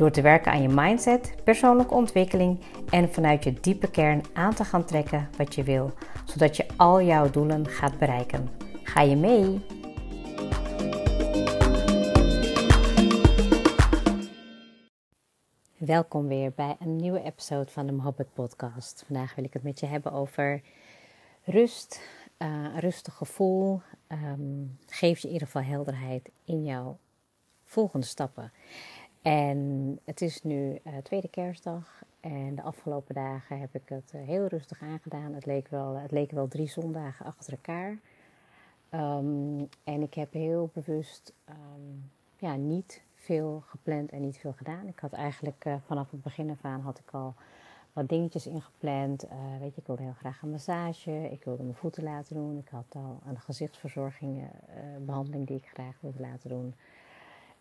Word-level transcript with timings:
Door 0.00 0.10
te 0.10 0.22
werken 0.22 0.52
aan 0.52 0.62
je 0.62 0.68
mindset, 0.68 1.34
persoonlijke 1.44 1.94
ontwikkeling 1.94 2.60
en 2.90 3.12
vanuit 3.12 3.44
je 3.44 3.52
diepe 3.52 3.90
kern 3.90 4.22
aan 4.32 4.54
te 4.54 4.64
gaan 4.64 4.84
trekken 4.84 5.28
wat 5.36 5.54
je 5.54 5.62
wil, 5.62 5.92
zodat 6.24 6.56
je 6.56 6.66
al 6.76 7.02
jouw 7.02 7.30
doelen 7.30 7.66
gaat 7.66 7.98
bereiken. 7.98 8.48
Ga 8.82 9.00
je 9.00 9.16
mee? 9.16 9.60
Welkom 15.76 16.28
weer 16.28 16.52
bij 16.54 16.76
een 16.78 16.96
nieuwe 16.96 17.22
episode 17.22 17.70
van 17.70 17.86
de 17.86 17.92
Mohabbat 17.92 18.32
Podcast. 18.32 19.02
Vandaag 19.06 19.34
wil 19.34 19.44
ik 19.44 19.52
het 19.52 19.62
met 19.62 19.80
je 19.80 19.86
hebben 19.86 20.12
over 20.12 20.62
rust, 21.44 22.00
uh, 22.38 22.78
rustig 22.78 23.14
gevoel. 23.14 23.80
Um, 24.08 24.78
geef 24.86 25.18
je 25.18 25.26
in 25.26 25.32
ieder 25.32 25.46
geval 25.46 25.62
helderheid 25.62 26.30
in 26.44 26.64
jouw 26.64 26.98
volgende 27.64 28.06
stappen. 28.06 28.52
En 29.22 29.98
het 30.04 30.20
is 30.20 30.42
nu 30.42 30.78
uh, 30.86 30.96
tweede 31.02 31.28
kerstdag 31.28 32.02
en 32.20 32.54
de 32.54 32.62
afgelopen 32.62 33.14
dagen 33.14 33.60
heb 33.60 33.74
ik 33.74 33.88
het 33.88 34.12
uh, 34.14 34.22
heel 34.22 34.46
rustig 34.46 34.82
aangedaan. 34.82 35.34
Het 35.34 35.46
leek 35.46 35.68
wel, 35.68 35.94
het 35.94 36.10
leek 36.10 36.30
wel 36.30 36.48
drie 36.48 36.68
zondagen 36.68 37.26
achter 37.26 37.52
elkaar. 37.52 37.98
Um, 38.90 39.68
en 39.84 40.02
ik 40.02 40.14
heb 40.14 40.32
heel 40.32 40.70
bewust 40.72 41.34
um, 41.48 42.10
ja, 42.36 42.56
niet 42.56 43.02
veel 43.14 43.62
gepland 43.66 44.10
en 44.10 44.20
niet 44.20 44.38
veel 44.38 44.52
gedaan. 44.52 44.86
Ik 44.86 44.98
had 44.98 45.12
eigenlijk 45.12 45.64
uh, 45.64 45.74
vanaf 45.86 46.10
het 46.10 46.22
begin 46.22 46.50
af 46.50 46.64
aan 46.64 46.80
had 46.80 46.98
ik 46.98 47.10
al 47.10 47.34
wat 47.92 48.08
dingetjes 48.08 48.46
ingepland. 48.46 49.26
weet 49.60 49.74
je, 49.74 49.80
ik 49.80 49.86
wilde 49.86 50.02
heel 50.02 50.12
graag 50.12 50.42
een 50.42 50.50
massage. 50.50 51.28
Ik 51.30 51.44
wilde 51.44 51.62
mijn 51.62 51.74
voeten 51.74 52.02
laten 52.02 52.34
doen. 52.34 52.58
Ik 52.58 52.68
had 52.68 52.94
al 52.94 53.20
een 53.26 53.40
gezichtsverzorging, 53.40 54.48
behandeling 55.00 55.46
die 55.46 55.56
ik 55.56 55.68
graag 55.68 55.96
wilde 56.00 56.20
laten 56.20 56.48
doen. 56.48 56.74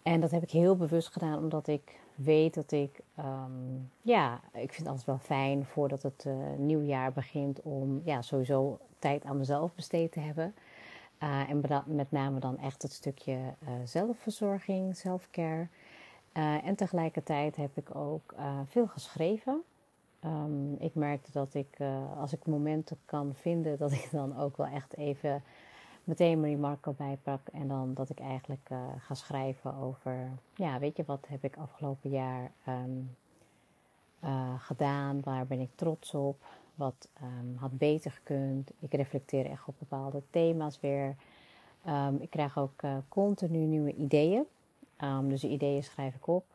En 0.04 0.20
dat 0.20 0.32
heb 0.32 0.44
ik 0.44 0.52
heel 0.52 0.76
bewust 0.76 1.12
gedaan, 1.12 1.38
omdat 1.38 1.68
ik 1.68 2.00
weet 2.16 2.54
dat 2.54 2.72
ik, 2.72 3.00
um, 3.20 3.92
ja, 4.02 4.42
ik 4.54 4.74
vind 4.74 4.78
het 4.78 4.88
altijd 4.88 5.06
wel 5.06 5.18
fijn 5.18 5.66
voordat 5.66 6.04
het 6.04 6.26
uh, 6.28 6.34
nieuwjaar 6.58 7.14
begint 7.14 7.62
om, 7.62 8.02
ja, 8.04 8.22
sowieso 8.22 8.80
tijd 9.00 9.26
aan 9.26 9.38
mezelf 9.38 9.74
besteed 9.74 10.12
te 10.12 10.20
hebben. 10.20 10.56
Uh, 11.24 11.50
en 11.50 11.62
met 11.86 12.12
name 12.12 12.40
dan 12.40 12.58
echt 12.58 12.82
het 12.82 12.92
stukje 12.92 13.34
uh, 13.34 13.70
zelfverzorging, 13.84 14.96
selfcare. 14.96 15.68
en 16.64 16.76
tegelijkertijd 16.76 17.56
heb 17.56 17.78
ik 17.78 17.96
ook 17.96 18.36
veel 18.68 18.88
geschreven. 18.88 19.62
Um, 20.26 20.76
ik 20.80 20.96
merkte 20.96 21.32
dat 21.32 21.54
ik, 21.54 21.78
als 22.18 22.34
ik 22.34 22.46
momenten 22.46 22.98
kan 23.06 23.34
vinden, 23.36 23.78
dat 23.84 23.92
ik 23.92 24.08
dan 24.12 24.38
ook 24.38 24.58
wel 24.58 24.68
echt 24.68 24.98
even 24.98 25.44
meteen 26.10 26.40
mijn 26.40 26.60
Marco 26.60 26.94
bijpak. 26.98 27.48
En 27.48 27.68
dan 27.68 27.94
dat 27.94 28.10
ik 28.10 28.20
eigenlijk 28.20 28.70
uh, 28.72 28.78
ga 28.98 29.14
schrijven 29.14 29.76
over, 29.76 30.30
ja, 30.56 30.80
weet 30.80 30.98
je, 30.98 31.04
wat 31.06 31.26
heb 31.28 31.44
ik 31.44 31.58
afgelopen 31.58 32.10
jaar 32.10 32.52
um, 32.68 33.16
uh, 34.24 34.54
gedaan? 34.58 35.22
Waar 35.24 35.48
ben 35.48 35.60
ik 35.60 35.70
trots 35.76 36.14
op? 36.14 36.46
Wat 36.76 37.10
um, 37.22 37.56
had 37.56 37.78
beter 37.78 38.12
gekund? 38.12 38.72
Ik 38.80 38.94
reflecteer 38.94 39.46
echt 39.46 39.68
op 39.68 39.76
bepaalde 39.80 40.22
thema's 40.30 40.80
weer. 40.80 41.16
Um, 41.88 42.18
ik 42.22 42.30
krijg 42.30 42.58
ook 42.58 42.82
uh, 42.82 42.98
continu 43.08 43.58
nieuwe 43.58 43.94
ideeën. 43.94 44.44
dus 45.24 45.42
die 45.42 45.52
ideeën 45.52 45.84
schrijf 45.84 46.16
ik 46.16 46.28
op. 46.28 46.46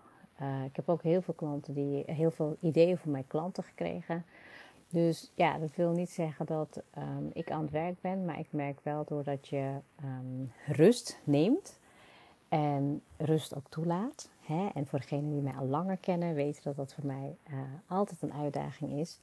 ik 0.65 0.77
heb 0.77 0.89
ook 0.89 1.03
heel 1.03 1.23
veel 1.23 1.35
klanten 1.35 1.75
die 1.75 2.03
heel 2.07 2.31
veel 2.31 2.57
ideeën 2.61 2.99
voor 2.99 3.11
mijn 3.11 3.27
klanten 3.27 3.65
gekregen. 3.65 4.25
Dus 4.95 5.31
ja, 5.35 5.59
dat 5.59 5.75
wil 5.75 5.93
niet 5.93 6.11
zeggen 6.11 6.47
dat 6.47 6.83
um, 6.99 7.31
ik 7.33 7.51
aan 7.51 7.63
het 7.63 7.71
werk 7.71 8.01
ben, 8.01 8.25
maar 8.25 8.39
ik 8.39 8.47
merk 8.51 8.81
wel 8.83 9.05
doordat 9.05 9.49
je 9.49 9.73
um, 10.05 10.53
rust 10.67 11.21
neemt 11.25 11.79
en 12.49 13.03
rust 13.17 13.57
ook 13.57 13.69
toelaat. 13.69 14.31
Hè? 14.41 14.69
En 14.75 14.87
voor 14.87 14.99
degenen 14.99 15.31
die 15.31 15.41
mij 15.41 15.55
al 15.55 15.67
langer 15.67 15.97
kennen, 15.97 16.35
weten 16.35 16.63
dat 16.63 16.77
dat 16.77 16.95
voor 16.95 17.07
mij 17.07 17.37
uh, 17.51 17.59
altijd 17.87 18.23
een 18.23 18.33
uitdaging 18.33 18.93
is. 18.93 19.21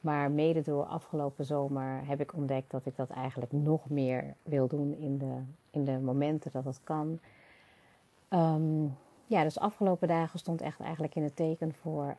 Maar 0.00 0.30
mede 0.30 0.62
door 0.62 0.84
afgelopen 0.84 1.44
zomer 1.44 2.06
heb 2.06 2.20
ik 2.20 2.34
ontdekt 2.34 2.70
dat 2.70 2.86
ik 2.86 2.96
dat 2.96 3.10
eigenlijk 3.10 3.52
nog 3.52 3.88
meer 3.88 4.34
wil 4.42 4.66
doen 4.66 4.94
in 4.94 5.18
de, 5.18 5.42
in 5.70 5.84
de 5.84 5.98
momenten 5.98 6.50
dat 6.50 6.64
het 6.64 6.80
kan. 6.84 7.18
Um, 8.30 8.96
ja, 9.26 9.42
dus 9.42 9.58
afgelopen 9.58 10.08
dagen 10.08 10.38
stond 10.38 10.60
echt 10.60 10.80
eigenlijk 10.80 11.14
in 11.14 11.22
het 11.22 11.36
teken 11.36 11.74
voor 11.74 12.16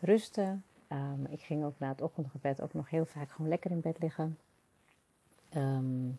rusten, 0.00 0.64
Um, 0.94 1.26
ik 1.30 1.40
ging 1.40 1.64
ook 1.64 1.78
na 1.78 1.88
het 1.88 2.00
ochtendgebed 2.00 2.62
ook 2.62 2.74
nog 2.74 2.90
heel 2.90 3.04
vaak 3.04 3.30
gewoon 3.30 3.48
lekker 3.48 3.70
in 3.70 3.80
bed 3.80 3.96
liggen. 4.00 4.38
Um, 5.56 6.18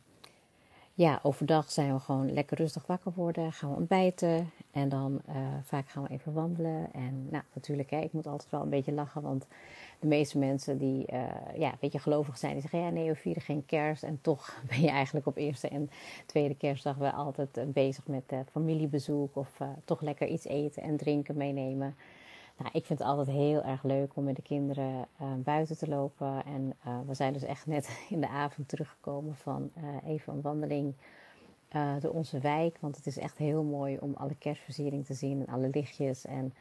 ja, 0.97 1.19
overdag 1.23 1.71
zijn 1.71 1.93
we 1.93 1.99
gewoon 1.99 2.33
lekker 2.33 2.57
rustig 2.57 2.85
wakker 2.85 3.11
worden, 3.15 3.53
gaan 3.53 3.69
we 3.69 3.75
ontbijten 3.75 4.49
en 4.71 4.89
dan 4.89 5.21
uh, 5.29 5.35
vaak 5.63 5.89
gaan 5.89 6.03
we 6.03 6.09
even 6.09 6.33
wandelen. 6.33 6.93
En 6.93 7.27
nou, 7.29 7.43
natuurlijk, 7.53 7.89
hè, 7.89 7.99
ik 7.99 8.13
moet 8.13 8.27
altijd 8.27 8.49
wel 8.51 8.61
een 8.61 8.69
beetje 8.69 8.91
lachen, 8.91 9.21
want 9.21 9.47
de 9.99 10.07
meeste 10.07 10.37
mensen 10.37 10.77
die 10.77 11.05
uh, 11.13 11.23
ja, 11.55 11.71
een 11.71 11.77
beetje 11.79 11.99
gelovig 11.99 12.37
zijn, 12.37 12.53
die 12.53 12.61
zeggen 12.61 12.79
ja, 12.79 12.89
nee, 12.89 13.09
we 13.09 13.15
vieren 13.15 13.41
geen 13.41 13.65
kerst. 13.65 14.03
En 14.03 14.19
toch 14.21 14.59
ben 14.69 14.81
je 14.81 14.89
eigenlijk 14.89 15.25
op 15.25 15.37
eerste 15.37 15.67
en 15.67 15.89
tweede 16.25 16.55
kerstdag 16.55 16.95
wel 16.95 17.11
altijd 17.11 17.57
uh, 17.57 17.63
bezig 17.65 18.07
met 18.07 18.33
familiebezoek 18.51 19.35
of 19.35 19.61
toch 19.85 20.01
lekker 20.01 20.27
iets 20.27 20.45
eten 20.45 20.83
en 20.83 20.97
drinken 20.97 21.37
meenemen. 21.37 21.95
Nou, 22.57 22.69
ik 22.73 22.85
vind 22.85 22.99
het 22.99 23.07
altijd 23.07 23.27
heel 23.27 23.63
erg 23.63 23.83
leuk 23.83 24.15
om 24.15 24.23
met 24.23 24.35
de 24.35 24.41
kinderen 24.41 25.07
uh, 25.21 25.33
buiten 25.43 25.77
te 25.77 25.87
lopen. 25.87 26.45
En 26.45 26.73
uh, 26.87 26.99
we 27.07 27.13
zijn 27.13 27.33
dus 27.33 27.43
echt 27.43 27.65
net 27.65 27.99
in 28.09 28.21
de 28.21 28.27
avond 28.27 28.67
teruggekomen 28.67 29.35
van 29.35 29.71
uh, 29.77 30.09
even 30.11 30.33
een 30.33 30.41
wandeling 30.41 30.93
door 31.99 32.11
onze 32.11 32.39
wijk. 32.39 32.77
Want 32.79 32.95
het 32.95 33.07
is 33.07 33.17
echt 33.17 33.37
heel 33.37 33.63
mooi 33.63 33.97
om 33.99 34.13
alle 34.13 34.35
kerstversiering 34.35 35.05
te 35.05 35.13
zien 35.13 35.39
en 35.39 35.53
alle 35.53 35.69
lichtjes. 35.69 36.25
En 36.25 36.53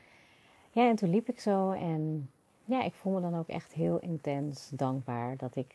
ja, 0.70 0.88
en 0.88 0.96
toen 0.96 1.10
liep 1.10 1.28
ik 1.28 1.40
zo 1.40 1.70
en 1.70 2.30
ja, 2.64 2.82
ik 2.82 2.94
voel 2.94 3.12
me 3.12 3.20
dan 3.20 3.38
ook 3.38 3.48
echt 3.48 3.72
heel 3.72 3.98
intens 3.98 4.68
dankbaar 4.68 5.36
dat 5.36 5.56
ik 5.56 5.74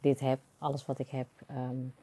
dit 0.00 0.20
heb, 0.20 0.38
alles 0.58 0.86
wat 0.86 0.98
ik 0.98 1.08
heb. 1.08 1.26
Um, 1.50 1.94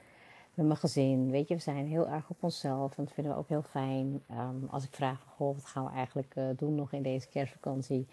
met 0.55 0.65
mijn 0.65 0.79
gezin. 0.79 1.31
Weet 1.31 1.47
je, 1.47 1.55
we 1.55 1.61
zijn 1.61 1.87
heel 1.87 2.07
erg 2.07 2.29
op 2.29 2.43
onszelf 2.43 2.97
en 2.97 3.03
dat 3.03 3.13
vinden 3.13 3.33
we 3.33 3.39
ook 3.39 3.49
heel 3.49 3.61
fijn. 3.61 4.23
Um, 4.31 4.67
als 4.69 4.83
ik 4.83 4.93
vraag, 4.93 5.25
goh, 5.35 5.55
wat 5.55 5.65
gaan 5.65 5.85
we 5.85 5.91
eigenlijk 5.91 6.35
uh, 6.35 6.45
doen 6.55 6.75
nog 6.75 6.91
in 6.93 7.01
deze 7.01 7.27
kerstvakantie? 7.27 8.07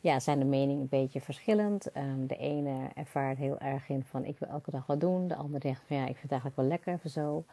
Ja, 0.00 0.20
zijn 0.20 0.38
de 0.38 0.44
meningen 0.44 0.82
een 0.82 0.88
beetje 0.88 1.20
verschillend. 1.20 1.96
Um, 1.96 2.26
de 2.26 2.36
ene 2.36 2.88
ervaart 2.94 3.38
heel 3.38 3.58
erg 3.58 3.88
in 3.88 4.04
van 4.04 4.24
ik 4.24 4.38
wil 4.38 4.48
elke 4.48 4.70
dag 4.70 4.86
wat 4.86 5.00
doen. 5.00 5.28
De 5.28 5.36
andere 5.36 5.68
zegt 5.68 5.82
van 5.86 5.96
ja, 5.96 6.02
ik 6.02 6.16
vind 6.16 6.22
het 6.22 6.30
eigenlijk 6.30 6.60
wel 6.60 6.68
lekker 6.70 6.92
even 6.94 7.10
zo. 7.10 7.44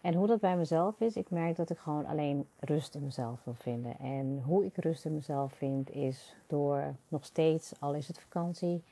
En 0.00 0.14
hoe 0.14 0.26
dat 0.26 0.40
bij 0.40 0.56
mezelf 0.56 1.00
is, 1.00 1.16
ik 1.16 1.30
merk 1.30 1.56
dat 1.56 1.70
ik 1.70 1.78
gewoon 1.78 2.06
alleen 2.06 2.48
rust 2.58 2.94
in 2.94 3.04
mezelf 3.04 3.44
wil 3.44 3.54
vinden. 3.54 3.98
En 3.98 4.42
hoe 4.44 4.64
ik 4.64 4.76
rust 4.76 5.04
in 5.04 5.14
mezelf 5.14 5.52
vind, 5.52 5.90
is 5.90 6.36
door 6.46 6.94
nog 7.08 7.24
steeds, 7.24 7.72
al 7.80 7.94
is 7.94 8.08
het 8.08 8.20
vakantie, 8.20 8.82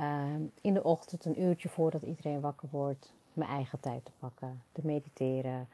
um, 0.00 0.52
in 0.60 0.74
de 0.74 0.84
ochtend 0.84 1.24
een 1.24 1.42
uurtje 1.42 1.68
voordat 1.68 2.02
iedereen 2.02 2.40
wakker 2.40 2.68
wordt, 2.70 3.12
mijn 3.32 3.50
eigen 3.50 3.80
tijd 3.80 4.04
te 4.04 4.12
pakken, 4.18 4.62
te 4.72 4.80
mediteren, 4.84 5.68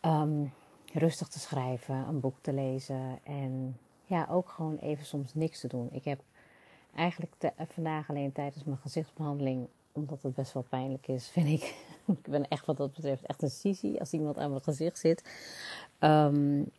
um, 0.00 0.52
rustig 0.92 1.28
te 1.28 1.38
schrijven, 1.38 1.94
een 1.94 2.20
boek 2.20 2.36
te 2.40 2.52
lezen 2.52 3.18
en 3.22 3.78
ja, 4.04 4.26
ook 4.30 4.48
gewoon 4.48 4.76
even 4.76 5.06
soms 5.06 5.34
niks 5.34 5.60
te 5.60 5.68
doen. 5.68 5.88
Ik 5.92 6.04
heb 6.04 6.20
eigenlijk 6.94 7.34
vandaag 7.68 8.10
alleen 8.10 8.32
tijdens 8.32 8.64
mijn 8.64 8.78
gezichtsbehandeling, 8.78 9.68
omdat 9.92 10.22
het 10.22 10.34
best 10.34 10.52
wel 10.52 10.66
pijnlijk 10.68 11.08
is, 11.08 11.28
vind 11.28 11.48
ik. 11.48 11.62
ik 12.22 12.28
ben 12.30 12.48
echt 12.48 12.66
wat 12.66 12.76
dat 12.76 12.92
betreft 12.92 13.26
echt 13.26 13.42
een 13.42 13.50
sissy 13.50 13.96
als 13.98 14.12
iemand 14.12 14.38
aan 14.38 14.50
mijn 14.50 14.62
gezicht 14.62 14.98
zit. 14.98 15.24
Um, 16.00 16.70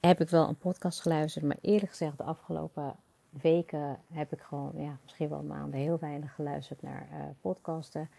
heb 0.00 0.20
ik 0.20 0.28
wel 0.28 0.48
een 0.48 0.58
podcast 0.58 1.00
geluisterd, 1.00 1.44
maar 1.44 1.58
eerlijk 1.60 1.90
gezegd 1.90 2.18
de 2.18 2.24
afgelopen 2.24 2.96
weken 3.30 3.98
heb 4.12 4.32
ik 4.32 4.40
gewoon, 4.40 4.72
ja, 4.74 4.98
misschien 5.02 5.28
wel 5.28 5.42
maanden 5.42 5.80
heel 5.80 5.98
weinig 5.98 6.34
geluisterd 6.34 6.82
naar 6.82 7.08
uh, 7.12 7.18
podcasten. 7.40 8.10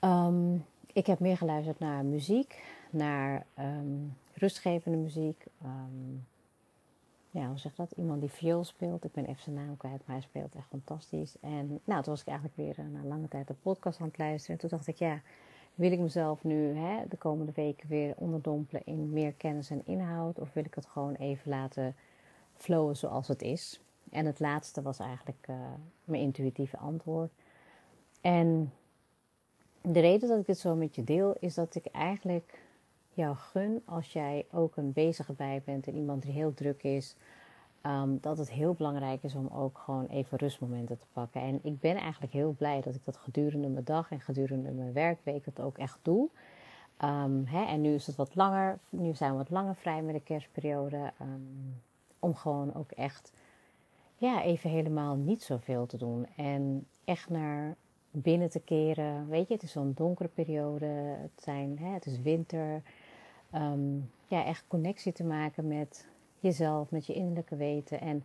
Um, 0.00 0.64
ik 0.92 1.06
heb 1.06 1.18
meer 1.18 1.36
geluisterd 1.36 1.78
naar 1.78 2.04
muziek, 2.04 2.64
naar 2.90 3.46
um, 3.58 4.16
rustgevende 4.34 4.98
muziek. 4.98 5.44
Um, 5.64 6.26
ja, 7.30 7.48
hoe 7.48 7.58
zeg 7.58 7.74
dat? 7.74 7.90
Iemand 7.90 8.20
die 8.20 8.30
viool 8.30 8.64
speelt. 8.64 9.04
Ik 9.04 9.12
ben 9.12 9.24
even 9.24 9.42
zijn 9.42 9.56
naam 9.56 9.76
kwijt, 9.76 10.06
maar 10.06 10.16
hij 10.16 10.24
speelt 10.24 10.54
echt 10.54 10.68
fantastisch. 10.68 11.36
En 11.40 11.80
nou, 11.84 12.02
toen 12.02 12.12
was 12.12 12.20
ik 12.20 12.28
eigenlijk 12.28 12.56
weer 12.56 12.86
uh, 12.86 12.92
na 12.92 13.08
lange 13.08 13.28
tijd 13.28 13.48
de 13.48 13.54
podcast 13.62 14.00
aan 14.00 14.06
het 14.06 14.18
luisteren. 14.18 14.54
En 14.54 14.60
toen 14.60 14.78
dacht 14.78 14.86
ik, 14.86 14.96
ja, 14.96 15.20
wil 15.74 15.92
ik 15.92 15.98
mezelf 15.98 16.44
nu 16.44 16.76
hè, 16.76 17.02
de 17.08 17.16
komende 17.16 17.52
weken 17.54 17.88
weer 17.88 18.14
onderdompelen 18.16 18.82
in 18.84 19.12
meer 19.12 19.32
kennis 19.32 19.70
en 19.70 19.86
inhoud? 19.86 20.38
Of 20.38 20.52
wil 20.52 20.64
ik 20.64 20.74
het 20.74 20.86
gewoon 20.86 21.14
even 21.14 21.50
laten 21.50 21.94
flowen 22.54 22.96
zoals 22.96 23.28
het 23.28 23.42
is? 23.42 23.80
en 24.10 24.26
het 24.26 24.40
laatste 24.40 24.82
was 24.82 24.98
eigenlijk 24.98 25.48
mijn 26.04 26.22
intuïtieve 26.22 26.76
antwoord. 26.76 27.30
En 28.20 28.72
de 29.92 30.00
reden 30.00 30.28
dat 30.28 30.38
ik 30.38 30.46
dit 30.46 30.58
zo 30.58 30.74
met 30.74 30.94
je 30.94 31.04
deel, 31.04 31.36
is 31.38 31.54
dat 31.54 31.74
ik 31.74 31.86
eigenlijk 31.86 32.58
jou 33.08 33.36
gun 33.36 33.82
als 33.84 34.12
jij 34.12 34.46
ook 34.52 34.76
een 34.76 34.92
bezige 34.92 35.32
bij 35.32 35.62
bent 35.64 35.86
en 35.86 35.96
iemand 35.96 36.22
die 36.22 36.32
heel 36.32 36.54
druk 36.54 36.82
is. 36.82 37.16
Ehm, 37.80 38.16
dat 38.20 38.38
het 38.38 38.50
heel 38.50 38.74
belangrijk 38.74 39.22
is 39.22 39.34
om 39.34 39.48
ook 39.48 39.78
gewoon 39.78 40.06
even 40.06 40.38
rustmomenten 40.38 40.98
te 40.98 41.06
pakken. 41.12 41.40
En 41.40 41.60
ik 41.62 41.80
ben 41.80 41.96
eigenlijk 41.96 42.32
heel 42.32 42.54
blij 42.58 42.80
dat 42.80 42.94
ik 42.94 43.04
dat 43.04 43.16
gedurende 43.16 43.68
mijn 43.68 43.84
dag 43.84 44.10
en 44.10 44.20
gedurende 44.20 44.70
mijn 44.70 44.92
werkweek 44.92 45.44
dat 45.44 45.60
ook 45.60 45.78
echt 45.78 45.98
doe. 46.02 46.28
Ehm, 46.96 47.44
hè, 47.44 47.64
en 47.64 47.80
nu 47.80 47.94
is 47.94 48.06
het 48.06 48.16
wat 48.16 48.34
langer, 48.34 48.78
nu 48.90 49.14
zijn 49.14 49.30
we 49.30 49.36
wat 49.36 49.50
langer 49.50 49.76
vrij 49.76 50.02
met 50.02 50.14
de 50.14 50.20
kerstperiode. 50.20 51.12
Ehm, 51.18 51.40
om 52.18 52.34
gewoon 52.34 52.74
ook 52.74 52.90
echt 52.90 53.32
ja, 54.16 54.42
even 54.42 54.70
helemaal 54.70 55.16
niet 55.16 55.42
zoveel 55.42 55.86
te 55.86 55.96
doen. 55.96 56.26
En 56.36 56.86
echt 57.04 57.28
naar 57.28 57.76
binnen 58.22 58.50
te 58.50 58.60
keren. 58.60 59.28
Weet 59.28 59.48
je, 59.48 59.54
het 59.54 59.62
is 59.62 59.72
zo'n 59.72 59.92
donkere 59.94 60.28
periode. 60.28 60.86
Het, 60.86 61.42
zijn, 61.42 61.78
hè, 61.78 61.88
het 61.88 62.06
is 62.06 62.20
winter. 62.20 62.82
Ehm, 63.50 63.96
ja, 64.28 64.44
echt 64.44 64.64
connectie 64.68 65.12
te 65.12 65.24
maken 65.24 65.66
met 65.66 66.06
jezelf, 66.40 66.90
met 66.90 67.06
je 67.06 67.14
innerlijke 67.14 67.56
weten. 67.56 68.00
En 68.00 68.24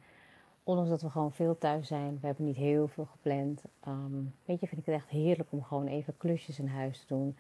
ondanks 0.63 0.89
dat 0.89 1.01
we 1.01 1.09
gewoon 1.09 1.31
veel 1.31 1.57
thuis 1.57 1.87
zijn, 1.87 2.17
we 2.21 2.25
hebben 2.27 2.45
niet 2.45 2.55
heel 2.55 2.87
veel 2.87 3.05
gepland. 3.05 3.63
Um, 3.87 4.33
weet 4.45 4.59
je, 4.59 4.67
vind 4.67 4.79
ik 4.79 4.85
het 4.85 4.95
echt 4.95 5.09
heerlijk 5.09 5.51
om 5.51 5.63
gewoon 5.63 5.87
even 5.87 6.17
klusjes 6.17 6.59
in 6.59 6.67
huis 6.67 6.99
te 6.99 7.07
doen. 7.07 7.37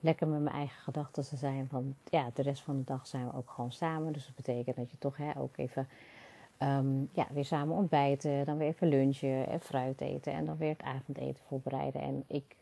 Lekker 0.00 0.28
met 0.28 0.40
mijn 0.40 0.54
eigen 0.54 0.82
gedachten 0.82 1.24
te 1.24 1.36
zijn. 1.36 1.68
Van 1.68 1.94
ja, 2.04 2.30
de 2.34 2.42
rest 2.42 2.62
van 2.62 2.76
de 2.76 2.84
dag 2.84 3.06
zijn 3.06 3.26
we 3.26 3.36
ook 3.36 3.50
gewoon 3.50 3.72
samen. 3.72 4.12
Dus 4.12 4.26
dat 4.26 4.34
betekent 4.34 4.76
dat 4.76 4.90
je 4.90 4.98
toch 4.98 5.16
hè, 5.16 5.38
ook 5.38 5.56
even 5.56 5.88
um, 6.58 7.08
ja, 7.12 7.26
weer 7.32 7.44
samen 7.44 7.76
ontbijten. 7.76 8.44
Dan 8.44 8.56
weer 8.56 8.68
even 8.68 8.88
lunchen 8.88 9.48
en 9.48 9.60
fruit 9.60 10.00
eten. 10.00 10.32
En 10.32 10.44
dan 10.44 10.56
weer 10.56 10.70
het 10.70 10.82
avondeten 10.82 11.42
voorbereiden. 11.46 12.00
En 12.00 12.24
ik 12.26 12.56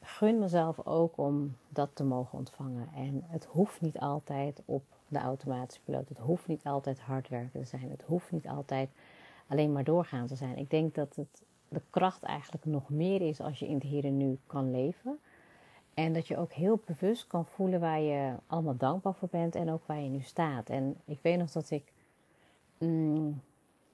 gun 0.00 0.38
mezelf 0.38 0.86
ook 0.86 1.16
om 1.16 1.56
dat 1.68 1.90
te 1.92 2.04
mogen 2.04 2.38
ontvangen. 2.38 2.88
En 2.94 3.24
het 3.26 3.44
hoeft 3.44 3.80
niet 3.80 3.98
altijd 3.98 4.62
op 4.64 4.84
de 5.08 5.18
automatische 5.18 5.82
piloot. 5.82 6.08
Het 6.08 6.18
hoeft 6.18 6.46
niet 6.46 6.64
altijd 6.64 7.00
hard 7.00 7.28
werken 7.28 7.60
te 7.60 7.66
zijn. 7.66 7.90
Het 7.90 8.02
hoeft 8.02 8.30
niet 8.30 8.48
altijd 8.48 8.90
alleen 9.46 9.72
maar 9.72 9.84
doorgaan 9.84 10.26
te 10.26 10.36
zijn. 10.36 10.56
Ik 10.56 10.70
denk 10.70 10.94
dat 10.94 11.16
het 11.16 11.42
de 11.68 11.82
kracht 11.90 12.22
eigenlijk 12.22 12.64
nog 12.64 12.88
meer 12.88 13.20
is 13.20 13.40
als 13.40 13.58
je 13.58 13.68
in 13.68 13.74
het 13.74 13.82
hier 13.82 14.04
en 14.04 14.16
nu 14.16 14.38
kan 14.46 14.70
leven. 14.70 15.18
En 15.94 16.12
dat 16.12 16.26
je 16.26 16.36
ook 16.36 16.52
heel 16.52 16.80
bewust 16.86 17.26
kan 17.26 17.46
voelen 17.46 17.80
waar 17.80 18.00
je 18.00 18.34
allemaal 18.46 18.76
dankbaar 18.76 19.14
voor 19.14 19.28
bent 19.30 19.54
en 19.54 19.70
ook 19.70 19.86
waar 19.86 20.00
je 20.00 20.08
nu 20.08 20.20
staat. 20.20 20.68
En 20.68 20.96
ik 21.04 21.18
weet 21.22 21.38
nog 21.38 21.50
dat 21.50 21.70
ik, 21.70 21.91
mm, 22.86 23.40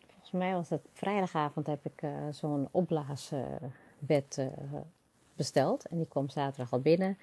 volgens 0.07 0.31
mij 0.31 0.53
was 0.53 0.69
het 0.69 0.89
vrijdagavond, 0.93 1.67
heb 1.67 1.85
ik 1.85 2.03
uh, 2.03 2.11
zo'n 2.31 2.69
opblaasbed 2.71 4.37
uh, 4.39 4.47
besteld. 5.37 5.87
En 5.87 5.97
die 5.97 6.09
kwam 6.09 6.29
zaterdag 6.29 6.73
al 6.73 6.81
binnen. 6.81 7.19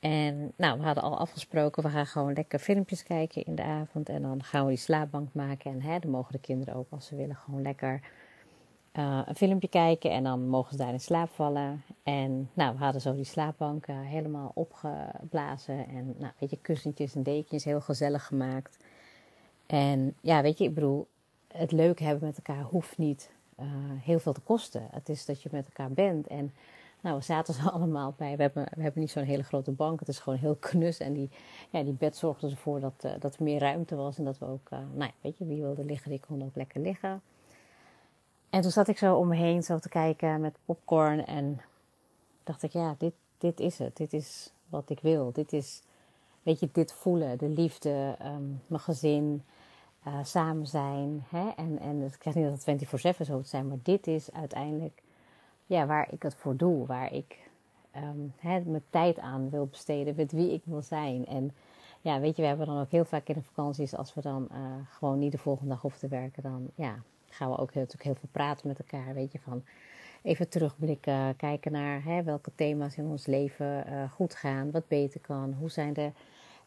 En 0.00 0.52
nou, 0.56 0.78
we 0.78 0.84
hadden 0.84 1.02
al 1.02 1.18
afgesproken, 1.18 1.82
we 1.82 1.88
gaan 1.88 2.06
gewoon 2.06 2.32
lekker 2.32 2.58
filmpjes 2.58 3.02
kijken 3.02 3.44
in 3.44 3.54
de 3.54 3.62
avond. 3.62 4.08
En 4.08 4.22
dan 4.22 4.42
gaan 4.42 4.62
we 4.64 4.68
die 4.68 4.78
slaapbank 4.78 5.34
maken. 5.34 5.72
En 5.72 5.82
hè, 5.82 5.98
dan 5.98 6.10
mogen 6.10 6.32
de 6.32 6.38
kinderen 6.38 6.74
ook, 6.74 6.86
als 6.90 7.06
ze 7.06 7.16
willen, 7.16 7.36
gewoon 7.36 7.62
lekker 7.62 8.00
uh, 8.92 9.22
een 9.24 9.34
filmpje 9.34 9.68
kijken. 9.68 10.10
En 10.10 10.24
dan 10.24 10.48
mogen 10.48 10.72
ze 10.72 10.76
daar 10.76 10.92
in 10.92 11.00
slaap 11.00 11.30
vallen. 11.30 11.82
En 12.02 12.50
nou, 12.52 12.76
we 12.76 12.84
hadden 12.84 13.00
zo 13.00 13.14
die 13.14 13.24
slaapbank 13.24 13.86
helemaal 13.86 14.50
opgeblazen. 14.54 15.88
En 15.88 16.14
nou, 16.18 16.32
weet 16.38 16.50
je, 16.50 16.58
kussentjes 16.62 17.14
en 17.14 17.22
dekens, 17.22 17.64
heel 17.64 17.80
gezellig 17.80 18.26
gemaakt. 18.26 18.78
En 19.70 20.16
ja, 20.20 20.42
weet 20.42 20.58
je, 20.58 20.64
ik 20.64 20.74
bedoel, 20.74 21.06
het 21.52 21.72
leuk 21.72 22.00
hebben 22.00 22.26
met 22.26 22.36
elkaar 22.36 22.62
hoeft 22.62 22.98
niet 22.98 23.30
uh, 23.60 23.66
heel 24.02 24.18
veel 24.18 24.32
te 24.32 24.40
kosten. 24.40 24.88
Het 24.90 25.08
is 25.08 25.24
dat 25.24 25.42
je 25.42 25.48
met 25.52 25.64
elkaar 25.64 25.90
bent. 25.90 26.26
En 26.26 26.54
nou, 27.00 27.16
we 27.16 27.24
zaten 27.24 27.54
ze 27.54 27.70
allemaal 27.70 28.14
bij. 28.16 28.36
We 28.36 28.42
hebben, 28.42 28.66
we 28.74 28.82
hebben 28.82 29.00
niet 29.00 29.10
zo'n 29.10 29.22
hele 29.22 29.42
grote 29.42 29.70
bank. 29.70 30.00
Het 30.00 30.08
is 30.08 30.18
gewoon 30.18 30.38
heel 30.38 30.54
knus. 30.54 30.98
En 30.98 31.12
die, 31.12 31.30
ja, 31.70 31.82
die 31.82 31.92
bed 31.92 32.16
zorgde 32.16 32.50
ervoor 32.50 32.80
dat, 32.80 33.02
uh, 33.04 33.12
dat 33.18 33.36
er 33.36 33.42
meer 33.42 33.58
ruimte 33.58 33.96
was. 33.96 34.18
En 34.18 34.24
dat 34.24 34.38
we 34.38 34.46
ook, 34.46 34.70
uh, 34.70 34.78
nou 34.78 35.04
ja, 35.04 35.12
weet 35.20 35.38
je, 35.38 35.46
wie 35.46 35.60
wilde 35.60 35.84
liggen, 35.84 36.10
die 36.10 36.20
kon 36.20 36.42
ook 36.42 36.56
lekker 36.56 36.80
liggen. 36.80 37.22
En 38.50 38.60
toen 38.60 38.70
zat 38.70 38.88
ik 38.88 38.98
zo 38.98 39.16
om 39.16 39.28
me 39.28 39.36
heen 39.36 39.62
zo 39.62 39.78
te 39.78 39.88
kijken 39.88 40.40
met 40.40 40.58
popcorn. 40.64 41.26
En 41.26 41.60
dacht 42.44 42.62
ik, 42.62 42.72
ja, 42.72 42.94
dit, 42.98 43.14
dit 43.38 43.60
is 43.60 43.78
het. 43.78 43.96
Dit 43.96 44.12
is 44.12 44.52
wat 44.68 44.90
ik 44.90 45.00
wil. 45.00 45.32
Dit 45.32 45.52
is, 45.52 45.82
weet 46.42 46.60
je, 46.60 46.68
dit 46.72 46.92
voelen. 46.92 47.38
De 47.38 47.48
liefde, 47.48 48.16
um, 48.24 48.62
mijn 48.66 48.82
gezin, 48.82 49.44
uh, 50.06 50.14
samen 50.22 50.66
zijn. 50.66 51.24
Hè? 51.28 51.48
En, 51.56 51.78
en 51.78 52.02
ik 52.02 52.22
zeg 52.22 52.34
niet 52.34 52.64
dat 52.64 52.64
het 52.64 53.16
24-7 53.16 53.26
zo 53.26 53.36
moet 53.36 53.48
zijn. 53.48 53.68
Maar 53.68 53.78
dit 53.82 54.06
is 54.06 54.32
uiteindelijk 54.32 55.02
ja, 55.66 55.86
waar 55.86 56.12
ik 56.12 56.22
het 56.22 56.34
voor 56.34 56.56
doe, 56.56 56.86
waar 56.86 57.12
ik 57.12 57.50
um, 57.96 58.32
hè, 58.38 58.60
mijn 58.60 58.84
tijd 58.90 59.18
aan 59.18 59.50
wil 59.50 59.66
besteden, 59.66 60.14
met 60.16 60.32
wie 60.32 60.52
ik 60.52 60.62
wil 60.64 60.82
zijn. 60.82 61.26
En 61.26 61.54
ja, 62.00 62.20
weet 62.20 62.36
je, 62.36 62.42
we 62.42 62.48
hebben 62.48 62.66
dan 62.66 62.80
ook 62.80 62.90
heel 62.90 63.04
vaak 63.04 63.28
in 63.28 63.34
de 63.34 63.42
vakanties, 63.42 63.96
als 63.96 64.14
we 64.14 64.20
dan 64.20 64.48
uh, 64.52 64.58
gewoon 64.88 65.18
niet 65.18 65.32
de 65.32 65.38
volgende 65.38 65.70
dag 65.70 65.80
hoeven 65.80 66.00
te 66.00 66.08
werken, 66.08 66.42
dan 66.42 66.70
ja, 66.74 67.02
gaan 67.28 67.50
we 67.50 67.58
ook 67.58 67.74
natuurlijk 67.74 68.02
heel 68.02 68.14
veel 68.14 68.28
praten 68.32 68.68
met 68.68 68.78
elkaar. 68.78 69.14
Weet 69.14 69.32
je, 69.32 69.38
van 69.38 69.62
even 70.22 70.48
terugblikken, 70.48 71.36
kijken 71.36 71.72
naar 71.72 72.04
hè, 72.04 72.22
welke 72.22 72.50
thema's 72.54 72.96
in 72.96 73.06
ons 73.06 73.26
leven 73.26 73.84
uh, 73.88 74.10
goed 74.10 74.34
gaan, 74.34 74.70
wat 74.70 74.88
beter 74.88 75.20
kan, 75.20 75.54
hoe 75.58 75.70
zijn 75.70 75.92
de, 75.92 76.10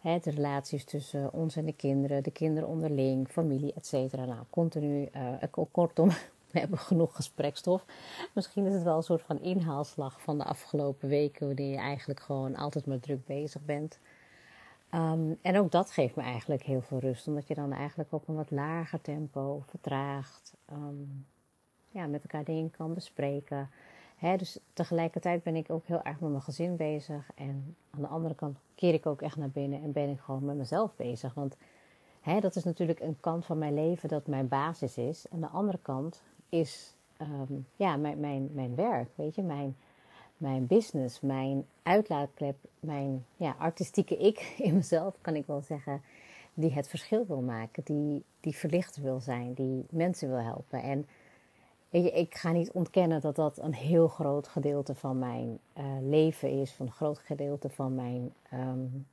de 0.03 0.31
relaties 0.31 0.83
tussen 0.83 1.33
ons 1.33 1.55
en 1.55 1.65
de 1.65 1.73
kinderen, 1.73 2.23
de 2.23 2.31
kinderen 2.31 2.69
onderling, 2.69 3.27
familie, 3.27 3.73
et 3.73 3.85
cetera. 3.85 4.25
Nou, 4.25 4.43
continu, 4.49 5.09
uh, 5.15 5.63
kortom, 5.71 6.09
we 6.51 6.59
hebben 6.59 6.77
genoeg 6.77 7.15
gesprekstof. 7.15 7.85
Misschien 8.33 8.65
is 8.65 8.73
het 8.73 8.83
wel 8.83 8.97
een 8.97 9.03
soort 9.03 9.21
van 9.21 9.41
inhaalslag 9.41 10.21
van 10.21 10.37
de 10.37 10.43
afgelopen 10.43 11.09
weken, 11.09 11.47
wanneer 11.47 11.71
je 11.71 11.77
eigenlijk 11.77 12.19
gewoon 12.19 12.55
altijd 12.55 12.85
maar 12.85 12.99
druk 12.99 13.25
bezig 13.25 13.61
bent. 13.65 13.99
Um, 14.93 15.37
en 15.41 15.57
ook 15.57 15.71
dat 15.71 15.91
geeft 15.91 16.15
me 16.15 16.21
eigenlijk 16.21 16.63
heel 16.63 16.81
veel 16.81 16.99
rust, 16.99 17.27
omdat 17.27 17.47
je 17.47 17.53
dan 17.53 17.73
eigenlijk 17.73 18.11
op 18.11 18.27
een 18.27 18.35
wat 18.35 18.51
lager 18.51 19.01
tempo 19.01 19.63
vertraagt. 19.67 20.53
Um, 20.71 21.25
ja, 21.89 22.07
met 22.07 22.21
elkaar 22.21 22.43
dingen 22.43 22.71
kan 22.71 22.93
bespreken. 22.93 23.69
Dus 24.23 24.59
tegelijkertijd 24.73 25.43
ben 25.43 25.55
ik 25.55 25.69
ook 25.69 25.85
heel 25.85 26.01
erg 26.01 26.19
met 26.19 26.29
mijn 26.29 26.41
gezin 26.41 26.75
bezig. 26.75 27.29
En 27.35 27.75
aan 27.89 28.01
de 28.01 28.07
andere 28.07 28.35
kant 28.35 28.57
keer 28.75 28.93
ik 28.93 29.05
ook 29.05 29.21
echt 29.21 29.37
naar 29.37 29.49
binnen 29.49 29.81
en 29.81 29.91
ben 29.91 30.09
ik 30.09 30.19
gewoon 30.19 30.45
met 30.45 30.55
mezelf 30.55 30.95
bezig. 30.95 31.33
Want 31.33 31.57
dat 32.39 32.55
is 32.55 32.63
natuurlijk 32.63 32.99
een 32.99 33.17
kant 33.19 33.45
van 33.45 33.57
mijn 33.57 33.73
leven 33.73 34.09
dat 34.09 34.27
mijn 34.27 34.47
basis 34.47 34.97
is. 34.97 35.27
En 35.27 35.39
de 35.39 35.47
andere 35.47 35.79
kant 35.81 36.23
is 36.49 36.95
um, 37.21 37.67
ja, 37.75 37.97
mijn, 37.97 38.19
mijn, 38.19 38.49
mijn 38.53 38.75
werk, 38.75 39.09
weet 39.15 39.35
je, 39.35 39.41
mijn, 39.41 39.75
mijn 40.37 40.67
business, 40.67 41.21
mijn 41.21 41.65
uitlaatklep, 41.83 42.55
mijn 42.79 43.25
ja, 43.35 43.55
artistieke 43.57 44.17
ik 44.17 44.53
in 44.67 44.73
mezelf, 44.73 45.15
kan 45.21 45.35
ik 45.35 45.45
wel 45.45 45.61
zeggen, 45.61 46.01
die 46.53 46.73
het 46.73 46.87
verschil 46.87 47.25
wil 47.25 47.41
maken, 47.41 47.83
die, 47.83 48.23
die 48.39 48.55
verlicht 48.55 48.97
wil 48.97 49.19
zijn, 49.19 49.53
die 49.53 49.85
mensen 49.89 50.29
wil 50.29 50.41
helpen. 50.41 50.81
En 50.81 51.05
ik 52.01 52.35
ga 52.35 52.51
niet 52.51 52.71
ontkennen 52.71 53.21
dat 53.21 53.35
dat 53.35 53.57
een 53.57 53.73
heel 53.73 54.07
groot 54.07 54.47
gedeelte 54.47 54.95
van 54.95 55.19
mijn 55.19 55.59
uh, 55.77 55.85
leven 56.01 56.49
is, 56.49 56.73
van 56.73 56.85
een 56.85 56.91
groot 56.91 57.19
gedeelte 57.19 57.69
van 57.69 57.95
mijn 57.95 58.33
um, 58.53 59.07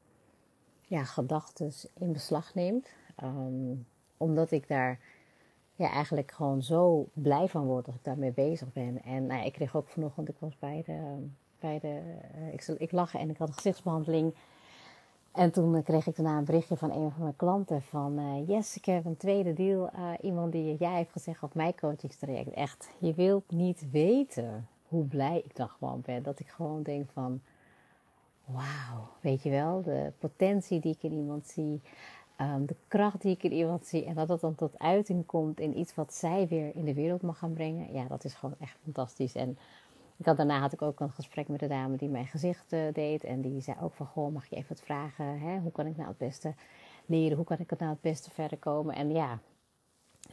ja, 0.80 1.04
gedachten 1.04 1.72
in 1.98 2.12
beslag 2.12 2.54
neemt. 2.54 2.88
Um, 3.22 3.86
omdat 4.16 4.50
ik 4.50 4.68
daar 4.68 4.98
ja, 5.74 5.90
eigenlijk 5.90 6.32
gewoon 6.32 6.62
zo 6.62 7.06
blij 7.12 7.48
van 7.48 7.64
word 7.66 7.86
als 7.86 7.94
ik 7.94 8.04
daarmee 8.04 8.32
bezig 8.32 8.72
ben. 8.72 9.02
En 9.02 9.26
nou 9.26 9.40
ja, 9.40 9.46
ik 9.46 9.52
kreeg 9.52 9.76
ook 9.76 9.88
vanochtend, 9.88 10.28
ik 10.28 10.36
was 10.38 10.58
bij 10.58 10.82
de, 10.86 11.26
bij 11.58 11.78
de 11.78 12.00
uh, 12.38 12.52
ik, 12.52 12.66
ik 12.66 12.92
lag 12.92 13.14
en 13.14 13.30
ik 13.30 13.36
had 13.36 13.48
een 13.48 13.54
gezichtsbehandeling. 13.54 14.34
En 15.32 15.50
toen 15.50 15.82
kreeg 15.82 16.06
ik 16.06 16.16
daarna 16.16 16.38
een 16.38 16.44
berichtje 16.44 16.76
van 16.76 16.90
een 16.90 17.10
van 17.10 17.22
mijn 17.22 17.36
klanten 17.36 17.82
van... 17.82 18.18
Uh, 18.18 18.48
yes, 18.48 18.76
ik 18.76 18.84
heb 18.84 19.04
een 19.04 19.16
tweede 19.16 19.52
deal. 19.52 19.90
Uh, 19.94 20.12
iemand 20.20 20.52
die 20.52 20.76
jij 20.76 20.94
heeft 20.94 21.12
gezegd 21.12 21.42
op 21.42 21.54
mijn 21.54 21.74
coachingstraject. 21.74 22.50
Echt, 22.50 22.88
je 22.98 23.14
wilt 23.14 23.50
niet 23.50 23.90
weten 23.90 24.68
hoe 24.88 25.04
blij 25.04 25.42
ik 25.44 25.56
dan 25.56 25.68
gewoon 25.68 26.02
ben. 26.04 26.22
Dat 26.22 26.40
ik 26.40 26.48
gewoon 26.48 26.82
denk 26.82 27.10
van... 27.12 27.40
Wauw, 28.44 29.08
weet 29.20 29.42
je 29.42 29.50
wel, 29.50 29.82
de 29.82 30.12
potentie 30.18 30.80
die 30.80 30.94
ik 30.94 31.02
in 31.02 31.12
iemand 31.12 31.46
zie. 31.46 31.80
Um, 32.40 32.66
de 32.66 32.76
kracht 32.88 33.22
die 33.22 33.32
ik 33.32 33.42
in 33.42 33.52
iemand 33.52 33.86
zie 33.86 34.04
en 34.04 34.14
dat 34.14 34.28
dat 34.28 34.40
dan 34.40 34.54
tot 34.54 34.78
uiting 34.78 35.26
komt 35.26 35.60
in 35.60 35.78
iets 35.78 35.94
wat 35.94 36.14
zij 36.14 36.48
weer 36.48 36.74
in 36.74 36.84
de 36.84 36.94
wereld 36.94 37.22
mag 37.22 37.38
gaan 37.38 37.52
brengen. 37.52 37.92
Ja, 37.92 38.04
dat 38.04 38.24
is 38.24 38.34
gewoon 38.34 38.54
echt 38.60 38.78
fantastisch. 38.82 39.34
En 39.34 39.58
ik 40.20 40.26
had, 40.26 40.36
daarna 40.36 40.60
had 40.60 40.72
ik 40.72 40.82
ook 40.82 41.00
een 41.00 41.10
gesprek 41.10 41.48
met 41.48 41.60
de 41.60 41.66
dame 41.66 41.96
die 41.96 42.08
mijn 42.08 42.26
gezicht 42.26 42.72
uh, 42.72 42.80
deed. 42.92 43.24
En 43.24 43.40
die 43.40 43.60
zei 43.60 43.76
ook 43.80 43.94
van, 43.94 44.06
goh, 44.06 44.32
mag 44.32 44.46
je 44.46 44.56
even 44.56 44.68
wat 44.68 44.84
vragen? 44.84 45.40
Hè? 45.40 45.58
Hoe 45.58 45.72
kan 45.72 45.86
ik 45.86 45.96
nou 45.96 46.08
het 46.08 46.18
beste 46.18 46.54
leren? 47.06 47.36
Hoe 47.36 47.46
kan 47.46 47.58
ik 47.58 47.70
het 47.70 47.78
nou 47.78 47.90
het 47.90 48.00
beste 48.00 48.30
verder 48.30 48.58
komen? 48.58 48.94
En 48.94 49.10
ja, 49.10 49.38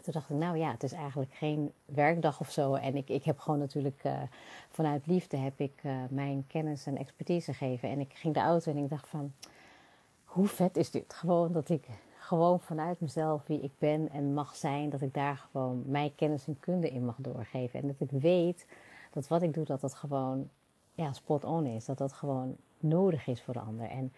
toen 0.01 0.13
dacht 0.13 0.29
ik, 0.29 0.35
nou 0.35 0.57
ja, 0.57 0.71
het 0.71 0.83
is 0.83 0.91
eigenlijk 0.91 1.33
geen 1.33 1.71
werkdag 1.85 2.39
of 2.39 2.51
zo. 2.51 2.73
En 2.73 2.95
ik, 2.95 3.09
ik 3.09 3.23
heb 3.23 3.39
gewoon 3.39 3.59
natuurlijk 3.59 4.03
uh, 4.03 4.21
vanuit 4.69 5.07
liefde 5.07 5.37
heb 5.37 5.59
ik 5.59 5.81
uh, 5.83 5.95
mijn 6.09 6.43
kennis 6.47 6.85
en 6.85 6.97
expertise 6.97 7.53
gegeven. 7.53 7.89
En 7.89 7.99
ik 7.99 8.13
ging 8.13 8.33
de 8.33 8.39
auto 8.39 8.71
en 8.71 8.77
ik 8.77 8.89
dacht 8.89 9.07
van 9.07 9.33
hoe 10.23 10.47
vet 10.47 10.77
is 10.77 10.91
dit? 10.91 11.13
Gewoon 11.13 11.51
dat 11.51 11.69
ik 11.69 11.87
gewoon 12.17 12.59
vanuit 12.59 12.99
mezelf 12.99 13.47
wie 13.47 13.61
ik 13.61 13.73
ben 13.77 14.09
en 14.11 14.33
mag 14.33 14.55
zijn, 14.55 14.89
dat 14.89 15.01
ik 15.01 15.13
daar 15.13 15.47
gewoon 15.51 15.83
mijn 15.85 16.15
kennis 16.15 16.47
en 16.47 16.59
kunde 16.59 16.89
in 16.89 17.05
mag 17.05 17.15
doorgeven. 17.17 17.79
En 17.79 17.87
dat 17.87 18.09
ik 18.09 18.21
weet 18.21 18.65
dat 19.17 19.27
wat 19.27 19.41
ik 19.41 19.53
doe, 19.53 19.65
dat 19.65 19.81
dat 19.81 19.93
gewoon 19.93 20.49
ja, 20.93 21.13
spot 21.13 21.43
on 21.43 21.65
is. 21.65 21.85
Dat 21.85 21.97
dat 21.97 22.13
gewoon 22.13 22.55
nodig 22.79 23.27
is 23.27 23.41
voor 23.41 23.53
de 23.53 23.59
ander. 23.59 23.89
En 23.89 24.13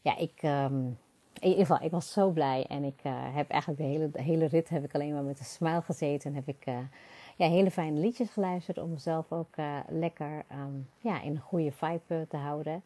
ja, 0.00 0.16
ik, 0.16 0.42
um, 0.42 0.98
in 1.38 1.48
ieder 1.48 1.66
geval, 1.66 1.84
ik 1.84 1.90
was 1.90 2.12
zo 2.12 2.30
blij. 2.30 2.66
En 2.68 2.84
ik 2.84 3.00
uh, 3.06 3.34
heb 3.34 3.50
eigenlijk 3.50 3.80
de 3.80 3.86
hele, 3.86 4.10
hele 4.12 4.44
rit 4.44 4.68
heb 4.68 4.84
ik 4.84 4.94
alleen 4.94 5.12
maar 5.12 5.22
met 5.22 5.38
een 5.38 5.44
smile 5.44 5.82
gezeten. 5.82 6.30
En 6.30 6.36
heb 6.36 6.48
ik 6.48 6.66
uh, 6.66 6.78
ja, 7.36 7.48
hele 7.48 7.70
fijne 7.70 8.00
liedjes 8.00 8.30
geluisterd 8.30 8.78
om 8.78 8.90
mezelf 8.90 9.32
ook 9.32 9.56
uh, 9.56 9.78
lekker 9.88 10.44
um, 10.52 10.88
ja, 10.98 11.22
in 11.22 11.30
een 11.30 11.40
goede 11.40 11.72
vibe 11.72 12.26
te 12.28 12.36
houden. 12.36 12.82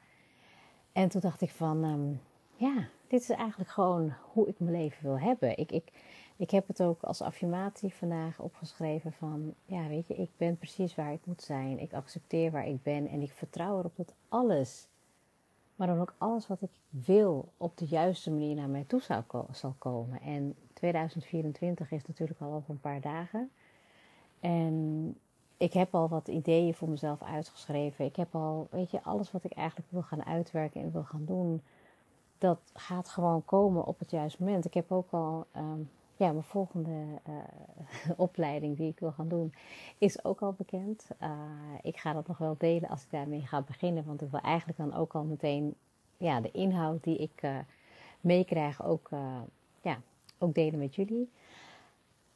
En 0.93 1.09
toen 1.09 1.21
dacht 1.21 1.41
ik 1.41 1.51
van, 1.51 1.85
um, 1.85 2.21
ja, 2.55 2.89
dit 3.09 3.21
is 3.21 3.31
eigenlijk 3.31 3.71
gewoon 3.71 4.13
hoe 4.33 4.49
ik 4.49 4.55
mijn 4.59 4.77
leven 4.77 5.03
wil 5.03 5.19
hebben. 5.19 5.59
Ik, 5.59 5.73
ik, 5.73 5.93
ik 6.37 6.51
heb 6.51 6.69
het 6.69 6.83
ook 6.83 7.03
als 7.03 7.23
affirmatie 7.23 7.95
vandaag 7.95 8.41
opgeschreven 8.41 9.13
van, 9.13 9.55
ja 9.65 9.89
weet 9.89 10.07
je, 10.07 10.15
ik 10.15 10.31
ben 10.37 10.59
precies 10.59 10.95
waar 10.95 11.13
ik 11.13 11.27
moet 11.27 11.43
zijn. 11.43 11.79
Ik 11.79 11.93
accepteer 11.93 12.51
waar 12.51 12.67
ik 12.67 12.83
ben 12.83 13.09
en 13.09 13.23
ik 13.23 13.33
vertrouw 13.33 13.79
erop 13.79 13.97
dat 13.97 14.15
alles, 14.29 14.89
maar 15.77 15.87
dan 15.87 16.01
ook 16.01 16.15
alles 16.19 16.47
wat 16.47 16.63
ik 16.63 16.71
wil, 16.89 17.49
op 17.57 17.77
de 17.77 17.87
juiste 17.87 18.31
manier 18.31 18.55
naar 18.55 18.69
mij 18.69 18.85
toe 18.87 19.01
zal, 19.01 19.25
zal 19.53 19.75
komen. 19.79 20.21
En 20.21 20.55
2024 20.73 21.91
is 21.91 22.07
natuurlijk 22.07 22.41
al 22.41 22.53
over 22.53 22.71
een 22.71 22.81
paar 22.81 23.01
dagen. 23.01 23.51
En 24.41 25.17
ik 25.57 25.73
heb 25.73 25.95
al 25.95 26.09
wat 26.09 26.29
ideeën 26.29 26.75
voor 26.75 26.89
mezelf 26.89 27.23
uitgeschreven. 27.23 28.05
Ik 28.05 28.17
heb 28.17 28.35
al, 28.35 28.69
weet 28.71 28.91
je, 28.91 29.03
alles 29.03 29.31
wat 29.31 29.45
ik 29.45 29.53
eigenlijk 29.53 29.91
wil 29.91 30.03
gaan 30.03 30.25
uitwerken 30.25 30.81
en 30.81 30.93
wil 30.93 31.05
gaan 31.05 31.25
doen 31.25 31.63
dat 32.39 32.59
gaat 32.75 33.09
gewoon 33.09 33.45
komen 33.45 33.85
op 33.85 33.99
het 33.99 34.11
juiste 34.11 34.43
moment. 34.43 34.65
Ik 34.65 34.75
heb 34.75 34.93
ook 34.93 35.11
al, 35.11 35.47
um, 35.57 35.91
ja, 36.17 36.33
mijn 36.33 36.45
volgende 36.45 36.91
uh, 37.29 37.35
opleiding 38.27 38.77
die 38.77 38.91
ik 38.91 38.99
wil 38.99 39.13
gaan 39.13 39.29
doen, 39.29 39.55
is 39.99 40.25
ook 40.25 40.43
al 40.43 40.53
bekend. 40.53 41.09
Uh, 41.23 41.31
ik 41.83 41.97
ga 41.97 42.13
dat 42.13 42.27
nog 42.27 42.39
wel 42.39 42.55
delen 42.59 42.89
als 42.89 43.03
ik 43.03 43.11
daarmee 43.11 43.41
ga 43.41 43.63
beginnen, 43.63 44.05
want 44.05 44.23
ik 44.23 44.31
wil 44.31 44.41
eigenlijk 44.41 44.79
dan 44.79 44.95
ook 44.95 45.15
al 45.15 45.25
meteen, 45.25 45.75
ja, 46.17 46.41
de 46.41 46.51
inhoud 46.51 47.05
die 47.05 47.17
ik 47.17 47.43
uh, 47.43 47.59
meekrijg 48.21 48.85
ook, 48.85 49.11
ja, 49.81 50.01
ook 50.39 50.55
delen 50.55 50.79
met 50.79 50.95
jullie. 50.95 51.31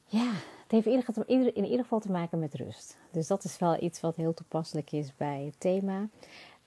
Ja, 0.04 0.30
het 0.62 0.70
heeft 0.84 0.86
in 0.86 1.64
ieder 1.64 1.82
geval 1.82 2.00
te 2.00 2.10
maken 2.10 2.38
met 2.38 2.54
rust. 2.54 2.98
Dus 3.10 3.26
dat 3.26 3.44
is 3.44 3.58
wel 3.58 3.82
iets 3.82 4.00
wat 4.00 4.16
heel 4.16 4.34
toepasselijk 4.34 4.92
is 4.92 5.16
bij 5.16 5.44
het 5.44 5.60
thema. 5.60 6.08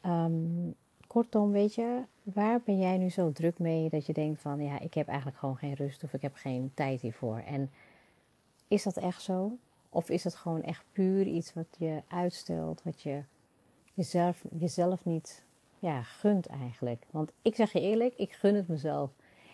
Um, 0.06 0.76
kortom, 1.14 1.52
weet 1.52 1.76
je, 1.76 2.02
waar 2.24 2.62
ben 2.66 2.80
jij 2.80 2.98
nu 2.98 3.10
zo 3.10 3.32
druk 3.32 3.60
mee 3.60 3.90
dat 3.90 4.06
je 4.06 4.14
denkt 4.14 4.42
van 4.42 4.64
ja, 4.64 4.80
ik 4.80 4.94
heb 4.94 5.08
eigenlijk 5.08 5.38
gewoon 5.38 5.58
geen 5.58 5.74
rust 5.74 6.04
of 6.04 6.14
ik 6.14 6.22
heb 6.22 6.36
geen 6.36 6.72
tijd 6.74 7.02
hiervoor? 7.02 7.38
En 7.38 7.72
is 8.68 8.84
dat 8.84 8.98
echt 8.98 9.22
zo? 9.22 9.58
Of 9.90 10.10
is 10.10 10.24
het 10.24 10.36
gewoon 10.36 10.64
echt 10.64 10.84
puur 10.92 11.28
iets 11.28 11.54
wat 11.54 11.66
je 11.78 12.02
uitstelt, 12.08 12.84
wat 12.84 13.02
je 13.02 13.22
jezelf, 13.94 14.44
jezelf 14.58 15.06
niet 15.06 15.44
ja, 15.80 16.02
gunt 16.02 16.46
eigenlijk? 16.46 17.04
Want 17.12 17.32
ik 17.42 17.56
zeg 17.56 17.72
je 17.72 17.82
eerlijk, 17.82 18.14
ik 18.16 18.32
gun 18.32 18.56
het 18.56 18.68
mezelf 18.68 19.10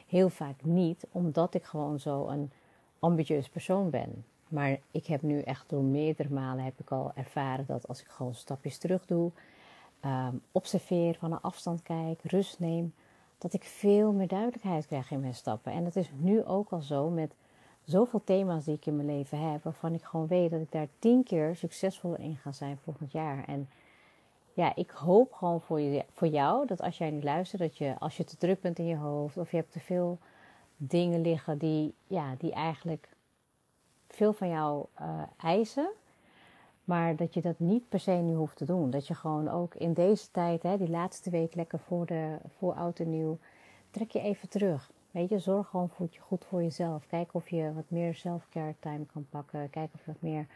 heel 0.08 0.30
vaak 0.30 0.64
niet, 0.64 1.06
omdat 1.12 1.54
ik 1.54 1.64
gewoon 1.64 2.00
zo 2.00 2.28
een 2.28 2.52
ambitieus 3.00 3.50
persoon 3.50 3.90
ben. 3.90 4.26
Maar 4.48 4.78
ik 4.92 5.06
heb 5.06 5.22
nu 5.22 5.42
echt 5.42 5.70
door 5.70 5.84
meerdere 5.84 6.30
malen 6.30 6.64
heb 6.64 6.80
ik 6.80 6.92
al 6.92 7.12
ervaren 7.16 7.66
dat 7.66 7.88
als 7.88 8.02
ik 8.02 8.08
gewoon 8.08 8.36
stapjes 8.36 8.78
terug 8.78 9.06
doe, 9.06 9.32
um, 10.06 10.42
observeer, 10.52 11.16
van 11.16 11.32
een 11.32 11.42
afstand 11.42 11.82
kijk, 11.82 12.20
rust 12.24 12.60
neem, 12.60 12.94
dat 13.38 13.54
ik 13.54 13.64
veel 13.64 14.12
meer 14.12 14.28
duidelijkheid 14.28 14.88
krijg 14.88 15.12
in 15.12 15.20
mijn 15.20 15.36
stappen. 15.36 15.72
En 15.72 15.84
dat 15.84 15.96
is 15.96 16.12
nu 16.16 16.44
ook 16.44 16.70
al 16.70 16.82
zo 16.82 17.10
met 17.10 17.34
zoveel 17.84 18.22
thema's 18.24 18.66
die 18.66 18.76
ik 18.76 18.86
in 18.86 18.96
mijn 18.96 19.08
leven 19.08 19.52
heb, 19.52 19.64
waarvan 19.64 19.94
ik 19.94 20.04
gewoon 20.04 20.28
weet 20.28 20.52
dat 20.52 20.62
ik 20.62 20.72
daar 20.72 20.88
tien 21.00 21.24
keer 21.24 21.56
succesvoller 21.56 22.20
in 22.20 22.36
ga 22.36 22.52
zijn 22.52 22.78
volgend 22.84 23.12
jaar. 23.12 23.44
En 23.48 23.70
ja, 24.54 24.76
ik 24.76 24.90
hoop 24.90 25.34
gewoon 25.34 25.62
voor, 25.62 25.80
je, 25.80 26.06
voor 26.12 26.28
jou 26.28 26.68
dat 26.68 26.82
als 26.82 26.98
jij 26.98 27.10
nu 27.10 27.22
luistert, 27.22 27.62
dat 27.62 27.78
je 27.78 27.96
als 28.00 28.18
je 28.18 28.24
te 28.24 28.38
druk 28.38 28.62
bent 28.62 28.80
in 28.80 28.86
je 28.86 28.96
hoofd 28.96 29.38
of 29.38 29.52
je 29.52 29.58
hebt 29.58 29.72
te 29.72 29.80
veel 29.80 30.18
dingen 30.78 31.22
liggen 31.22 31.58
die, 31.58 31.94
ja, 32.08 32.36
die 32.38 32.52
eigenlijk 32.52 33.10
veel 34.08 34.34
van 34.34 34.50
jou 34.50 34.86
uh, 35.02 35.22
eisen, 35.38 35.90
maar 36.90 37.16
dat 37.16 37.34
je 37.34 37.42
dat 37.42 37.60
niet 37.60 37.90
per 37.90 38.00
se 38.00 38.12
nu 38.12 38.34
hoeft 38.34 38.58
te 38.58 38.66
doen. 38.66 38.90
Dat 38.90 39.08
je 39.08 39.14
gewoon 39.14 39.50
ook 39.50 39.76
in 39.76 39.94
deze 39.94 40.32
tijd, 40.32 40.64
hè, 40.64 40.78
die 40.78 40.90
laatste 40.90 41.30
week 41.30 41.56
lekker 41.56 41.80
voor, 41.80 42.06
de, 42.06 42.38
voor 42.58 42.74
oud 42.74 43.00
en 43.00 43.10
nieuw, 43.10 43.38
trek 43.90 44.12
je 44.12 44.20
even 44.20 44.50
terug. 44.50 44.92
Weet 45.12 45.30
je, 45.30 45.40
zorg 45.40 45.68
gewoon 45.68 45.90
voor, 45.90 46.08
goed 46.20 46.46
voor 46.46 46.62
jezelf. 46.62 47.08
Kijk 47.08 47.34
of 47.34 47.50
je 47.50 47.74
wat 47.74 47.84
meer 47.88 48.16
self-care 48.16 48.76
time 48.80 49.06
kan 49.14 49.26
pakken. 49.30 49.70
Kijk 49.70 49.90
of 49.94 50.00
je 50.06 50.12
wat 50.12 50.22
meer 50.22 50.48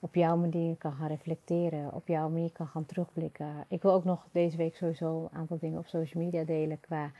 op 0.00 0.14
jouw 0.14 0.36
manier 0.36 0.76
kan 0.76 0.92
gaan 0.92 1.08
reflecteren. 1.08 1.94
Op 1.94 2.06
jouw 2.06 2.28
manier 2.28 2.52
kan 2.52 2.66
gaan 2.66 2.86
terugblikken. 2.86 3.64
Ik 3.68 3.82
wil 3.82 3.92
ook 3.92 4.04
nog 4.04 4.26
deze 4.30 4.56
week 4.56 4.76
sowieso 4.76 5.22
een 5.22 5.38
aantal 5.38 5.58
dingen 5.58 5.78
op 5.78 5.86
social 5.86 6.24
media 6.24 6.44
delen 6.44 6.80
qua 6.80 7.10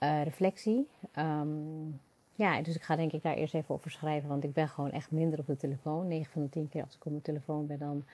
uh, 0.00 0.22
reflectie. 0.22 0.88
Um, 1.18 2.00
ja, 2.34 2.62
dus 2.62 2.74
ik 2.74 2.82
ga 2.82 2.96
denk 2.96 3.12
ik 3.12 3.22
daar 3.22 3.34
eerst 3.34 3.54
even 3.54 3.74
over 3.74 3.90
schrijven, 3.90 4.28
want 4.28 4.44
ik 4.44 4.52
ben 4.52 4.68
gewoon 4.68 4.90
echt 4.90 5.10
minder 5.10 5.38
op 5.38 5.46
de 5.46 5.56
telefoon. 5.56 6.08
9 6.08 6.32
van 6.32 6.42
de 6.42 6.48
10 6.48 6.68
keer 6.68 6.82
als 6.82 6.94
ik 6.94 7.04
op 7.04 7.10
mijn 7.10 7.22
telefoon 7.22 7.66
ben, 7.66 7.78
dan 7.78 8.04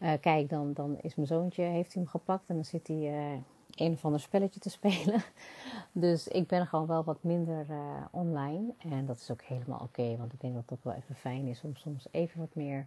uh, 0.00 0.12
kijk, 0.20 0.48
dan, 0.48 0.72
dan 0.72 0.98
is 1.00 1.14
mijn 1.14 1.28
zoontje, 1.28 1.62
heeft 1.62 1.92
hij 1.92 2.02
hem 2.02 2.10
gepakt 2.10 2.48
en 2.48 2.54
dan 2.54 2.64
zit 2.64 2.86
hij 2.86 2.96
uh, 2.96 3.40
een 3.74 3.92
of 3.92 4.04
ander 4.04 4.20
spelletje 4.20 4.60
te 4.60 4.70
spelen. 4.70 5.22
dus 5.92 6.28
ik 6.28 6.46
ben 6.46 6.66
gewoon 6.66 6.86
wel 6.86 7.04
wat 7.04 7.22
minder 7.22 7.66
uh, 7.70 8.04
online 8.10 8.72
en 8.78 9.06
dat 9.06 9.16
is 9.16 9.30
ook 9.30 9.42
helemaal 9.42 9.80
oké, 9.80 10.16
want 10.16 10.32
ik 10.32 10.40
denk 10.40 10.54
dat 10.54 10.68
dat 10.68 10.78
wel 10.82 10.92
even 10.92 11.14
fijn 11.14 11.46
is 11.46 11.62
om 11.62 11.76
soms 11.76 12.06
even 12.10 12.40
wat 12.40 12.54
meer 12.54 12.86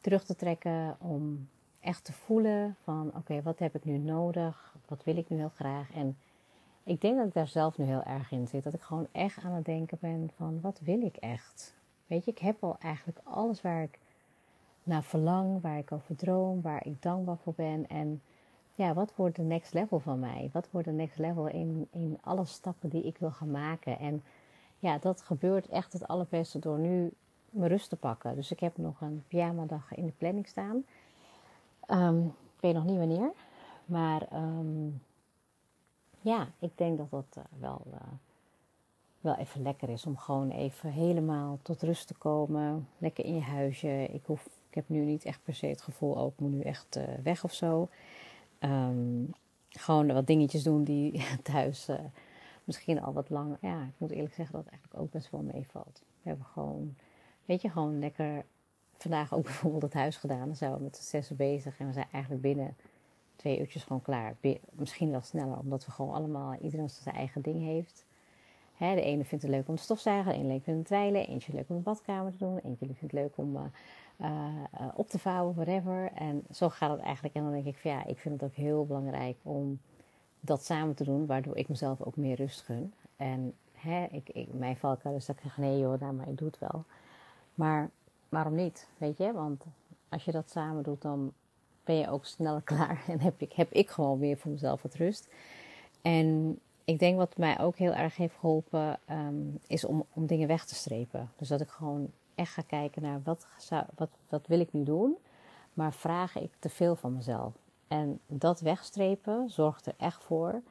terug 0.00 0.24
te 0.24 0.36
trekken, 0.36 0.96
om 1.00 1.48
echt 1.80 2.04
te 2.04 2.12
voelen 2.12 2.76
van 2.82 3.10
oké, 3.14 3.42
wat 3.42 3.58
heb 3.58 3.74
ik 3.74 3.84
nu 3.84 3.98
nodig, 3.98 4.76
wat 4.88 5.04
wil 5.04 5.16
ik 5.16 5.28
nu 5.28 5.36
heel 5.36 5.52
graag 5.54 5.92
en 5.92 6.16
ik 6.88 7.00
denk 7.00 7.16
dat 7.16 7.26
ik 7.26 7.32
daar 7.32 7.48
zelf 7.48 7.78
nu 7.78 7.84
heel 7.84 8.02
erg 8.02 8.30
in 8.30 8.46
zit. 8.46 8.64
Dat 8.64 8.74
ik 8.74 8.80
gewoon 8.80 9.06
echt 9.12 9.44
aan 9.44 9.52
het 9.52 9.64
denken 9.64 9.98
ben 10.00 10.30
van 10.36 10.60
wat 10.60 10.80
wil 10.80 11.00
ik 11.00 11.16
echt? 11.16 11.74
Weet 12.06 12.24
je, 12.24 12.30
ik 12.30 12.38
heb 12.38 12.64
al 12.64 12.76
eigenlijk 12.78 13.18
alles 13.24 13.62
waar 13.62 13.82
ik 13.82 13.98
naar 14.82 15.02
verlang, 15.02 15.62
waar 15.62 15.78
ik 15.78 15.92
over 15.92 16.16
droom, 16.16 16.62
waar 16.62 16.86
ik 16.86 17.02
dankbaar 17.02 17.36
voor 17.36 17.52
ben. 17.56 17.88
En 17.88 18.22
ja, 18.74 18.94
wat 18.94 19.12
wordt 19.16 19.36
de 19.36 19.42
next 19.42 19.74
level 19.74 19.98
van 19.98 20.18
mij? 20.18 20.50
Wat 20.52 20.68
wordt 20.70 20.86
de 20.86 20.92
next 20.92 21.18
level 21.18 21.46
in, 21.46 21.88
in 21.90 22.18
alle 22.20 22.44
stappen 22.44 22.88
die 22.88 23.02
ik 23.02 23.18
wil 23.18 23.30
gaan 23.30 23.50
maken? 23.50 23.98
En 23.98 24.22
ja, 24.78 24.98
dat 24.98 25.22
gebeurt 25.22 25.68
echt 25.68 25.92
het 25.92 26.08
allerbeste 26.08 26.58
door 26.58 26.78
nu 26.78 27.12
mijn 27.50 27.70
rust 27.70 27.88
te 27.88 27.96
pakken. 27.96 28.34
Dus 28.34 28.50
ik 28.50 28.60
heb 28.60 28.76
nog 28.76 29.00
een 29.00 29.24
pyjama 29.28 29.64
dag 29.64 29.94
in 29.94 30.06
de 30.06 30.12
planning 30.18 30.46
staan. 30.46 30.84
Um, 31.88 32.26
ik 32.26 32.60
weet 32.60 32.74
nog 32.74 32.84
niet 32.84 32.98
wanneer. 32.98 33.32
Maar 33.84 34.26
um, 34.32 35.02
ja, 36.20 36.48
ik 36.58 36.70
denk 36.74 36.98
dat 36.98 37.10
dat 37.10 37.36
uh, 37.38 37.44
wel, 37.58 37.82
uh, 37.92 38.00
wel 39.20 39.34
even 39.34 39.62
lekker 39.62 39.88
is 39.88 40.06
om 40.06 40.16
gewoon 40.16 40.50
even 40.50 40.90
helemaal 40.90 41.58
tot 41.62 41.82
rust 41.82 42.06
te 42.06 42.14
komen. 42.14 42.88
Lekker 42.98 43.24
in 43.24 43.34
je 43.34 43.40
huisje. 43.40 44.08
Ik, 44.12 44.22
hoef, 44.24 44.46
ik 44.68 44.74
heb 44.74 44.88
nu 44.88 45.00
niet 45.00 45.24
echt 45.24 45.42
per 45.42 45.54
se 45.54 45.66
het 45.66 45.82
gevoel, 45.82 46.18
ook 46.18 46.32
oh, 46.32 46.38
moet 46.38 46.50
nu 46.50 46.60
echt 46.60 46.96
uh, 46.96 47.04
weg 47.22 47.44
of 47.44 47.52
zo. 47.52 47.88
Um, 48.60 49.34
gewoon 49.70 50.12
wat 50.12 50.26
dingetjes 50.26 50.62
doen 50.62 50.84
die 50.84 51.24
thuis 51.42 51.88
misschien 52.68 53.02
al 53.02 53.12
wat 53.12 53.30
langer. 53.30 53.58
Ja, 53.60 53.82
ik 53.82 53.94
moet 53.96 54.10
eerlijk 54.10 54.34
zeggen 54.34 54.54
dat 54.54 54.64
het 54.64 54.72
eigenlijk 54.72 55.02
ook 55.02 55.10
best 55.10 55.30
wel 55.30 55.42
meevalt. 55.42 56.02
We 56.22 56.28
hebben 56.28 56.46
gewoon, 56.46 56.94
weet 57.44 57.62
je, 57.62 57.70
gewoon 57.70 57.98
lekker 57.98 58.44
vandaag 58.96 59.34
ook 59.34 59.42
bijvoorbeeld 59.50 59.82
het 59.82 59.94
huis 59.94 60.16
gedaan. 60.16 60.46
Dan 60.46 60.56
zijn 60.56 60.74
we 60.74 60.82
met 60.82 60.96
de 60.96 61.02
zes 61.02 61.36
bezig 61.36 61.78
en 61.78 61.86
we 61.86 61.92
zijn 61.92 62.08
eigenlijk 62.12 62.42
binnen 62.42 62.76
twee 63.38 63.58
uurtjes 63.58 63.82
gewoon 63.82 64.02
klaar. 64.02 64.36
Misschien 64.70 65.10
wel 65.10 65.20
sneller, 65.20 65.58
omdat 65.58 65.86
we 65.86 65.90
gewoon 65.90 66.14
allemaal, 66.14 66.54
iedereen 66.54 66.90
zijn 66.90 67.14
eigen 67.14 67.42
ding 67.42 67.60
heeft. 67.60 68.06
Hè, 68.74 68.94
de 68.94 69.02
ene 69.02 69.24
vindt 69.24 69.44
het 69.44 69.52
leuk 69.52 69.68
om 69.68 69.76
te 69.76 69.82
stofzuigen, 69.82 70.32
de 70.32 70.38
ene 70.38 70.60
vindt 70.60 70.78
het 70.78 70.86
dweilen, 70.86 71.26
eentje 71.26 71.52
leuk 71.52 71.68
om 71.68 71.76
de 71.76 71.82
badkamer 71.82 72.32
te 72.32 72.38
doen, 72.38 72.58
eentje 72.58 72.86
vindt 72.86 73.00
het 73.00 73.12
leuk 73.12 73.36
om 73.36 73.56
uh, 73.56 73.62
uh, 74.20 74.88
op 74.94 75.08
te 75.08 75.18
vouwen, 75.18 75.54
whatever. 75.54 76.12
En 76.14 76.44
zo 76.50 76.68
gaat 76.68 76.90
het 76.90 77.00
eigenlijk. 77.00 77.34
En 77.34 77.42
dan 77.42 77.52
denk 77.52 77.64
ik 77.64 77.76
van 77.76 77.90
ja, 77.90 78.06
ik 78.06 78.18
vind 78.18 78.40
het 78.40 78.50
ook 78.50 78.56
heel 78.56 78.86
belangrijk 78.86 79.36
om 79.42 79.80
dat 80.40 80.64
samen 80.64 80.94
te 80.94 81.04
doen, 81.04 81.26
waardoor 81.26 81.56
ik 81.56 81.68
mezelf 81.68 82.00
ook 82.00 82.16
meer 82.16 82.36
rust 82.36 82.60
gun. 82.60 82.94
En 83.16 83.54
hè, 83.72 84.04
ik, 84.04 84.28
ik, 84.28 84.52
mijn 84.52 84.76
valkuil 84.76 85.16
is 85.16 85.26
dat 85.26 85.36
ik 85.36 85.42
zeg, 85.42 85.56
nee 85.56 85.78
joh, 85.78 86.00
nou, 86.00 86.12
maar 86.12 86.28
ik 86.28 86.38
doe 86.38 86.48
het 86.48 86.58
wel. 86.58 86.84
Maar 87.54 87.90
waarom 88.28 88.54
niet, 88.54 88.88
weet 88.98 89.18
je? 89.18 89.32
Want 89.32 89.64
als 90.08 90.24
je 90.24 90.32
dat 90.32 90.50
samen 90.50 90.82
doet, 90.82 91.02
dan 91.02 91.32
ben 91.88 91.96
je 91.96 92.10
ook 92.10 92.24
sneller 92.24 92.62
klaar 92.72 93.04
en 93.06 93.20
heb 93.20 93.40
ik, 93.40 93.52
heb 93.52 93.72
ik 93.72 93.90
gewoon 93.90 94.18
weer 94.18 94.36
voor 94.36 94.50
mezelf 94.50 94.82
wat 94.82 94.94
rust. 94.94 95.28
En 96.02 96.58
ik 96.84 96.98
denk 96.98 97.16
wat 97.16 97.36
mij 97.36 97.60
ook 97.60 97.76
heel 97.76 97.92
erg 97.92 98.16
heeft 98.16 98.34
geholpen, 98.40 99.00
um, 99.10 99.58
is 99.66 99.84
om, 99.84 100.04
om 100.12 100.26
dingen 100.26 100.48
weg 100.48 100.64
te 100.64 100.74
strepen. 100.74 101.30
Dus 101.36 101.48
dat 101.48 101.60
ik 101.60 101.68
gewoon 101.68 102.10
echt 102.34 102.52
ga 102.52 102.62
kijken 102.62 103.02
naar 103.02 103.20
wat, 103.24 103.46
wat, 103.94 104.10
wat 104.28 104.46
wil 104.46 104.60
ik 104.60 104.72
nu 104.72 104.82
doen, 104.82 105.16
maar 105.74 105.92
vraag 105.92 106.36
ik 106.36 106.50
te 106.58 106.68
veel 106.68 106.96
van 106.96 107.14
mezelf. 107.14 107.52
En 107.88 108.20
dat 108.26 108.60
wegstrepen 108.60 109.50
zorgt 109.50 109.86
er 109.86 109.94
echt 109.96 110.24
voor 110.24 110.62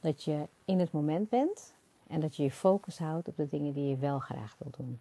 dat 0.00 0.24
je 0.24 0.48
in 0.64 0.78
het 0.78 0.92
moment 0.92 1.28
bent. 1.28 1.74
En 2.06 2.20
dat 2.20 2.36
je 2.36 2.42
je 2.42 2.50
focus 2.50 2.98
houdt 2.98 3.28
op 3.28 3.36
de 3.36 3.48
dingen 3.48 3.72
die 3.72 3.88
je 3.88 3.96
wel 3.96 4.18
graag 4.18 4.56
wilt 4.58 4.76
doen. 4.76 5.00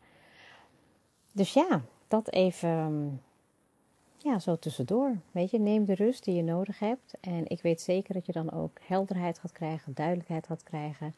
Dus 1.31 1.53
ja, 1.53 1.81
dat 2.07 2.29
even 2.29 3.21
ja, 4.23 4.39
zo 4.39 4.55
tussendoor. 4.55 5.17
Weet 5.31 5.51
je, 5.51 5.59
neem 5.59 5.85
de 5.85 5.95
rust 5.95 6.23
die 6.23 6.35
je 6.35 6.43
nodig 6.43 6.79
hebt. 6.79 7.13
En 7.19 7.47
ik 7.47 7.61
weet 7.61 7.81
zeker 7.81 8.13
dat 8.13 8.25
je 8.25 8.31
dan 8.31 8.51
ook 8.51 8.79
helderheid 8.81 9.39
gaat 9.39 9.51
krijgen, 9.51 9.93
duidelijkheid 9.93 10.47
gaat 10.47 10.63
krijgen 10.63 11.13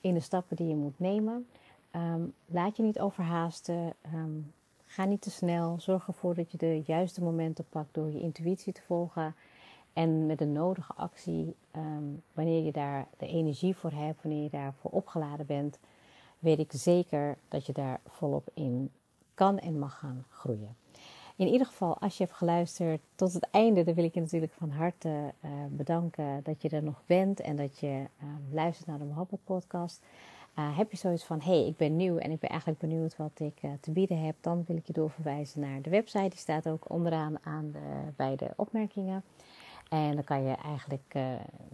in 0.00 0.14
de 0.14 0.20
stappen 0.20 0.56
die 0.56 0.68
je 0.68 0.76
moet 0.76 0.98
nemen. 0.98 1.46
Ehm, 1.90 2.22
laat 2.46 2.76
je 2.76 2.82
niet 2.82 3.00
overhaasten. 3.00 3.94
Ehm, 4.00 4.38
ga 4.84 5.04
niet 5.04 5.20
te 5.20 5.30
snel. 5.30 5.80
Zorg 5.80 6.06
ervoor 6.06 6.34
dat 6.34 6.50
je 6.50 6.58
de 6.58 6.82
juiste 6.86 7.22
momenten 7.22 7.64
pakt 7.68 7.94
door 7.94 8.10
je 8.10 8.20
intuïtie 8.20 8.72
te 8.72 8.82
volgen. 8.82 9.34
En 9.92 10.26
met 10.26 10.38
de 10.38 10.46
nodige 10.46 10.92
actie, 10.92 11.54
ehm, 11.70 12.04
wanneer 12.32 12.64
je 12.64 12.72
daar 12.72 13.06
de 13.16 13.26
energie 13.26 13.76
voor 13.76 13.92
hebt, 13.92 14.22
wanneer 14.22 14.42
je 14.42 14.50
daarvoor 14.50 14.90
opgeladen 14.90 15.46
bent, 15.46 15.78
weet 16.38 16.58
ik 16.58 16.72
zeker 16.72 17.38
dat 17.48 17.66
je 17.66 17.72
daar 17.72 18.00
volop 18.06 18.48
in 18.54 18.90
kan 19.34 19.58
en 19.58 19.78
mag 19.78 19.98
gaan 19.98 20.24
groeien. 20.28 20.76
In 21.42 21.48
ieder 21.48 21.66
geval, 21.66 21.98
als 21.98 22.16
je 22.16 22.24
hebt 22.24 22.36
geluisterd 22.36 23.00
tot 23.14 23.32
het 23.32 23.48
einde, 23.50 23.84
dan 23.84 23.94
wil 23.94 24.04
ik 24.04 24.14
je 24.14 24.20
natuurlijk 24.20 24.52
van 24.52 24.70
harte 24.70 25.08
uh, 25.08 25.50
bedanken 25.70 26.40
dat 26.42 26.62
je 26.62 26.68
er 26.68 26.82
nog 26.82 27.02
bent 27.06 27.40
en 27.40 27.56
dat 27.56 27.78
je 27.78 27.86
uh, 27.86 28.28
luistert 28.50 28.86
naar 28.86 28.98
de 28.98 29.04
Mohabbat 29.04 29.38
podcast. 29.44 30.02
Uh, 30.58 30.76
heb 30.76 30.90
je 30.90 30.96
zoiets 30.96 31.24
van, 31.24 31.40
hey, 31.40 31.66
ik 31.66 31.76
ben 31.76 31.96
nieuw 31.96 32.16
en 32.16 32.30
ik 32.30 32.38
ben 32.38 32.50
eigenlijk 32.50 32.80
benieuwd 32.80 33.16
wat 33.16 33.40
ik 33.40 33.60
te 33.80 33.90
bieden 33.90 34.24
heb, 34.24 34.36
dan 34.40 34.64
wil 34.66 34.76
ik 34.76 34.86
je 34.86 34.92
doorverwijzen 34.92 35.60
naar 35.60 35.82
de 35.82 35.90
website. 35.90 36.28
Die 36.28 36.38
staat 36.38 36.68
ook 36.68 36.90
onderaan 36.90 37.36
aan 37.42 37.70
de, 37.70 38.12
bij 38.16 38.36
de 38.36 38.50
opmerkingen. 38.56 39.22
En 39.88 40.14
dan 40.14 40.24
kan 40.24 40.42
je 40.42 40.54
eigenlijk 40.54 41.14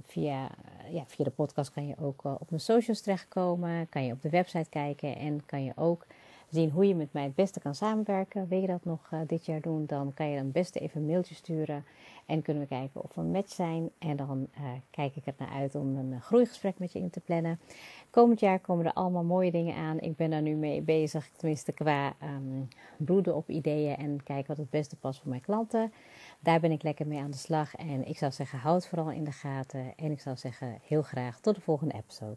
via, 0.06 0.50
ja, 0.90 1.04
via 1.06 1.24
de 1.24 1.30
podcast 1.30 1.72
kan 1.72 1.86
je 1.86 1.94
ook 2.00 2.24
op 2.24 2.50
mijn 2.50 2.60
socials 2.60 3.00
terechtkomen. 3.00 3.88
Kan 3.88 4.04
je 4.04 4.12
op 4.12 4.22
de 4.22 4.30
website 4.30 4.68
kijken 4.68 5.16
en 5.16 5.46
kan 5.46 5.64
je 5.64 5.72
ook 5.76 6.06
zien 6.50 6.70
hoe 6.70 6.86
je 6.86 6.94
met 6.94 7.12
mij 7.12 7.22
het 7.22 7.34
beste 7.34 7.60
kan 7.60 7.74
samenwerken. 7.74 8.48
Wil 8.48 8.60
je 8.60 8.66
dat 8.66 8.84
nog 8.84 9.10
uh, 9.14 9.20
dit 9.26 9.46
jaar 9.46 9.60
doen, 9.60 9.86
dan 9.86 10.14
kan 10.14 10.28
je 10.28 10.36
dan 10.36 10.44
het 10.44 10.52
beste 10.52 10.78
even 10.78 11.00
een 11.00 11.06
mailtje 11.06 11.34
sturen. 11.34 11.84
En 12.26 12.42
kunnen 12.42 12.62
we 12.62 12.68
kijken 12.68 13.02
of 13.02 13.14
we 13.14 13.20
een 13.20 13.30
match 13.30 13.52
zijn. 13.52 13.90
En 13.98 14.16
dan 14.16 14.48
uh, 14.58 14.64
kijk 14.90 15.16
ik 15.16 15.26
er 15.26 15.34
naar 15.38 15.48
uit 15.48 15.74
om 15.74 15.96
een 15.96 16.12
uh, 16.12 16.20
groeigesprek 16.20 16.78
met 16.78 16.92
je 16.92 16.98
in 16.98 17.10
te 17.10 17.20
plannen. 17.20 17.60
Komend 18.10 18.40
jaar 18.40 18.58
komen 18.58 18.86
er 18.86 18.92
allemaal 18.92 19.24
mooie 19.24 19.50
dingen 19.50 19.74
aan. 19.74 20.00
Ik 20.00 20.16
ben 20.16 20.30
daar 20.30 20.42
nu 20.42 20.54
mee 20.54 20.82
bezig, 20.82 21.30
tenminste 21.36 21.72
qua 21.72 22.14
um, 22.22 22.68
broeden 22.96 23.36
op 23.36 23.48
ideeën 23.48 23.96
en 23.96 24.22
kijken 24.22 24.46
wat 24.46 24.56
het 24.56 24.70
beste 24.70 24.96
past 24.96 25.20
voor 25.20 25.28
mijn 25.28 25.40
klanten. 25.40 25.92
Daar 26.40 26.60
ben 26.60 26.70
ik 26.70 26.82
lekker 26.82 27.06
mee 27.06 27.20
aan 27.20 27.30
de 27.30 27.36
slag. 27.36 27.74
En 27.74 28.08
ik 28.08 28.18
zou 28.18 28.32
zeggen, 28.32 28.58
houd 28.58 28.86
vooral 28.86 29.10
in 29.10 29.24
de 29.24 29.32
gaten. 29.32 29.92
En 29.96 30.10
ik 30.10 30.20
zou 30.20 30.36
zeggen, 30.36 30.78
heel 30.82 31.02
graag 31.02 31.40
tot 31.40 31.54
de 31.54 31.60
volgende 31.60 31.94
episode. 31.94 32.36